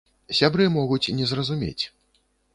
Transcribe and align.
Сябры 0.37 0.65
могуць 0.77 1.11
не 1.21 1.29
зразумець. 1.33 1.85